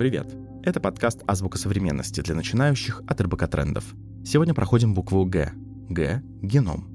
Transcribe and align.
Привет! 0.00 0.34
Это 0.62 0.80
подкаст 0.80 1.20
«Азбука 1.26 1.58
современности» 1.58 2.22
для 2.22 2.34
начинающих 2.34 3.02
от 3.06 3.20
РБК 3.20 3.48
Трендов. 3.48 3.84
Сегодня 4.24 4.54
проходим 4.54 4.94
букву 4.94 5.26
«Г». 5.26 5.52
«Г»— 5.90 6.22
геном. 6.40 6.88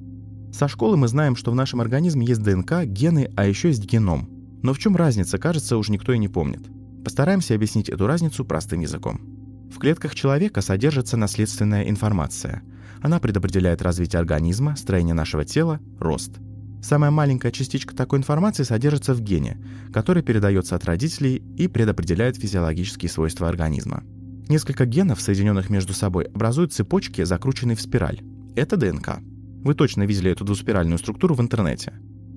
Со 0.51 0.67
школы 0.67 0.97
мы 0.97 1.07
знаем, 1.07 1.35
что 1.35 1.51
в 1.51 1.55
нашем 1.55 1.81
организме 1.81 2.25
есть 2.25 2.41
ДНК, 2.41 2.83
гены, 2.83 3.31
а 3.35 3.45
еще 3.45 3.67
есть 3.67 3.85
геном. 3.85 4.27
Но 4.63 4.73
в 4.73 4.79
чем 4.79 4.95
разница, 4.95 5.37
кажется, 5.37 5.77
уже 5.77 5.91
никто 5.91 6.13
и 6.13 6.17
не 6.17 6.29
помнит. 6.29 6.63
Постараемся 7.03 7.53
объяснить 7.53 7.89
эту 7.89 8.07
разницу 8.07 8.43
простым 8.43 8.79
языком. 8.79 9.21
В 9.71 9.77
клетках 9.77 10.15
человека 10.15 10.61
содержится 10.61 11.15
наследственная 11.15 11.87
информация. 11.87 12.63
Она 13.03 13.19
предопределяет 13.19 13.83
развитие 13.83 14.19
организма, 14.19 14.75
строение 14.75 15.13
нашего 15.13 15.45
тела, 15.45 15.79
рост– 15.99 16.39
Самая 16.85 17.09
маленькая 17.09 17.51
частичка 17.51 17.95
такой 17.95 18.19
информации 18.19 18.61
содержится 18.61 19.15
в 19.15 19.19
гене, 19.19 19.57
который 19.91 20.21
передается 20.21 20.75
от 20.75 20.85
родителей 20.85 21.41
и 21.57 21.67
предопределяет 21.67 22.37
физиологические 22.37 23.09
свойства 23.09 23.49
организма. 23.49 24.03
Несколько 24.49 24.85
генов, 24.85 25.19
соединенных 25.19 25.71
между 25.71 25.93
собой, 25.93 26.25
образуют 26.25 26.73
цепочки, 26.73 27.23
закрученные 27.23 27.75
в 27.75 27.81
спираль. 27.81 28.21
Это 28.55 28.77
ДНК. 28.77 29.17
Вы 29.63 29.73
точно 29.73 30.03
видели 30.03 30.29
эту 30.29 30.45
двуспиральную 30.45 30.99
структуру 30.99 31.33
в 31.33 31.41
интернете. 31.41 31.91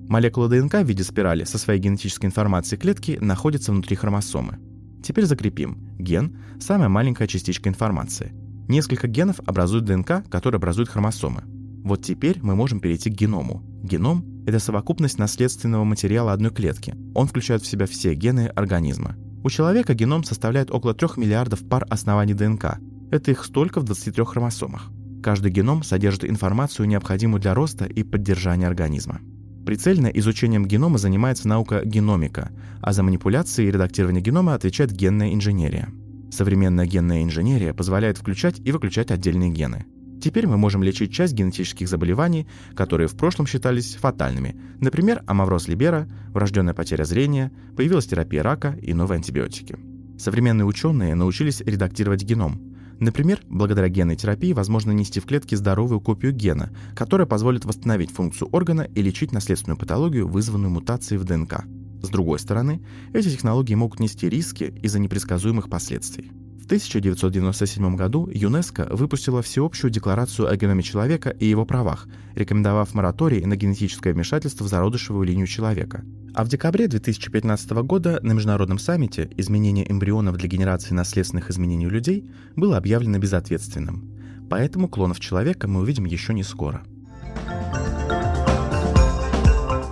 Молекула 0.07 0.47
ДНК 0.47 0.77
в 0.77 0.85
виде 0.85 1.03
спирали 1.03 1.43
со 1.43 1.59
своей 1.59 1.79
генетической 1.79 2.25
информацией 2.25 2.81
клетки 2.81 3.19
находится 3.21 3.71
внутри 3.71 3.95
хромосомы. 3.97 4.57
Теперь 5.03 5.25
закрепим. 5.25 5.77
Ген– 5.99 6.35
самая 6.59 6.89
маленькая 6.89 7.27
частичка 7.27 7.69
информации. 7.69 8.33
Несколько 8.67 9.07
генов 9.07 9.41
образуют 9.45 9.85
ДНК, 9.85 10.27
который 10.27 10.55
образует 10.55 10.89
хромосомы. 10.89 11.43
Вот 11.83 12.03
теперь 12.03 12.39
мы 12.41 12.55
можем 12.55 12.79
перейти 12.79 13.11
к 13.11 13.13
геному. 13.13 13.63
Геном– 13.83 14.25
это 14.49 14.59
совокупность 14.59 15.19
наследственного 15.19 15.83
материала 15.83 16.33
одной 16.33 16.51
клетки. 16.51 16.95
Он 17.13 17.27
включает 17.27 17.61
в 17.61 17.67
себя 17.67 17.85
все 17.85 18.15
гены 18.15 18.47
организма. 18.47 19.15
У 19.43 19.49
человека 19.49 19.93
геном 19.93 20.23
составляет 20.23 20.71
около 20.71 20.93
3 20.93 21.09
миллиардов 21.17 21.67
пар 21.67 21.85
оснований 21.89 22.33
ДНК. 22.33 22.79
Это 23.11 23.31
их 23.31 23.45
столько 23.45 23.79
в 23.79 23.83
23 23.83 24.25
хромосомах. 24.25 24.89
Каждый 25.23 25.51
геном 25.51 25.83
содержит 25.83 26.25
информацию, 26.25 26.87
необходимую 26.87 27.39
для 27.39 27.53
роста 27.53 27.85
и 27.85 28.03
поддержания 28.03 28.67
организма. 28.67 29.21
Прицельно 29.65 30.07
изучением 30.07 30.65
генома 30.65 30.97
занимается 30.97 31.47
наука 31.47 31.83
геномика, 31.85 32.49
а 32.81 32.91
за 32.91 33.03
манипуляции 33.03 33.67
и 33.67 33.71
редактирование 33.71 34.21
генома 34.21 34.55
отвечает 34.55 34.91
генная 34.91 35.33
инженерия. 35.33 35.89
Современная 36.31 36.85
генная 36.85 37.23
инженерия 37.23 37.73
позволяет 37.73 38.17
включать 38.17 38.59
и 38.63 38.71
выключать 38.71 39.11
отдельные 39.11 39.51
гены– 39.51 39.85
Теперь 40.21 40.47
мы 40.47 40.57
можем 40.57 40.83
лечить 40.83 41.13
часть 41.13 41.33
генетических 41.33 41.87
заболеваний, 41.87 42.47
которые 42.75 43.07
в 43.07 43.15
прошлом 43.15 43.47
считались 43.47 43.95
фатальными. 43.95 44.59
Например, 44.79 45.23
амавроз 45.27 45.67
либера, 45.67 46.09
врожденная 46.33 46.73
потеря 46.73 47.05
зрения, 47.05 47.51
появилась 47.77 48.07
терапия 48.07 48.43
рака 48.43 48.77
и 48.81 48.93
новые 48.93 49.17
антибиотики. 49.17 49.77
Современные 50.17 50.65
ученые 50.65 51.15
научились 51.15 51.61
редактировать 51.61 52.23
геном. 52.23 52.75
Например, 52.99 53.39
благодаря 53.47 53.87
генной 53.87 54.17
терапии 54.17 54.51
возможно 54.51 54.91
нести 54.91 55.21
в 55.21 55.25
клетки 55.25 55.55
здоровую 55.55 56.01
копию 56.01 56.33
гена, 56.33 56.69
которая 56.95 57.25
позволит 57.25 57.63
восстановить 57.63 58.11
функцию 58.11 58.49
органа 58.51 58.81
и 58.81 59.01
лечить 59.01 59.31
наследственную 59.31 59.77
патологию, 59.77 60.27
вызванную 60.27 60.69
мутацией 60.69 61.17
в 61.17 61.23
ДНК. 61.23 61.63
С 62.01 62.09
другой 62.09 62.39
стороны, 62.39 62.81
эти 63.13 63.29
технологии 63.29 63.75
могут 63.75 64.01
нести 64.01 64.27
риски 64.27 64.73
из-за 64.81 64.99
непредсказуемых 64.99 65.69
последствий. 65.69 66.31
1997 66.69 67.95
году 67.95 68.29
ЮНЕСКО 68.31 68.89
выпустила 68.91 69.41
всеобщую 69.41 69.89
декларацию 69.89 70.47
о 70.47 70.55
геноме 70.55 70.83
человека 70.83 71.31
и 71.31 71.47
его 71.47 71.65
правах, 71.65 72.07
рекомендовав 72.35 72.93
мораторий 72.93 73.43
на 73.43 73.55
генетическое 73.55 74.13
вмешательство 74.13 74.65
в 74.65 74.67
зародышевую 74.67 75.25
линию 75.25 75.47
человека. 75.47 76.05
А 76.35 76.43
в 76.43 76.47
декабре 76.47 76.87
2015 76.87 77.71
года 77.71 78.19
на 78.21 78.33
международном 78.33 78.77
саммите 78.77 79.31
изменение 79.35 79.91
эмбрионов 79.91 80.37
для 80.37 80.47
генерации 80.47 80.93
наследственных 80.93 81.49
изменений 81.49 81.87
у 81.87 81.89
людей 81.89 82.29
было 82.55 82.77
объявлено 82.77 83.17
безответственным. 83.17 84.07
Поэтому 84.47 84.87
клонов 84.87 85.19
человека 85.19 85.67
мы 85.67 85.79
увидим 85.79 86.05
еще 86.05 86.35
не 86.35 86.43
скоро. 86.43 86.83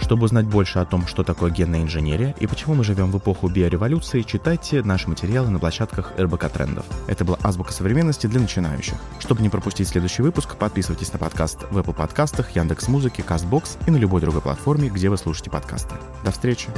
Чтобы 0.08 0.24
узнать 0.24 0.46
больше 0.46 0.80
о 0.80 0.86
том, 0.86 1.06
что 1.06 1.26
такое 1.26 1.52
генная 1.52 1.82
инженерия 1.82 2.34
и 2.40 2.48
почему 2.48 2.76
мы 2.76 2.86
живем 2.86 3.12
в 3.12 3.18
эпоху 3.18 3.50
биореволюции, 3.50 4.22
читайте 4.22 4.82
наши 4.82 5.10
материалы 5.10 5.50
на 5.50 5.60
площадках 5.60 6.14
РБК 6.18 6.50
Трендов. 6.50 6.86
Это 7.08 7.26
была 7.26 7.38
азбука 7.44 7.74
современности 7.74 8.26
для 8.26 8.40
начинающих. 8.40 8.96
Чтобы 9.20 9.42
не 9.42 9.50
пропустить 9.50 9.90
следующий 9.90 10.22
выпуск, 10.22 10.56
подписывайтесь 10.56 11.12
на 11.12 11.20
подкаст 11.20 11.66
в 11.72 11.78
Apple 11.78 11.94
подкастах, 11.94 12.52
Яндекс.Музыке, 12.52 13.22
Castbox 13.22 13.80
и 13.86 13.92
на 13.92 13.98
любой 13.98 14.22
другой 14.22 14.40
платформе, 14.40 14.88
где 14.88 15.10
вы 15.10 15.18
слушаете 15.18 15.52
подкасты. 15.52 15.96
До 16.24 16.32
встречи! 16.32 16.70